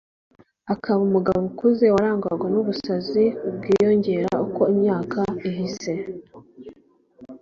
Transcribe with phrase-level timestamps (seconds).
[0.73, 5.93] akaba umugabo ukuze, warangwaga n'ubusazi bwiyongeraga uko imyaka ihise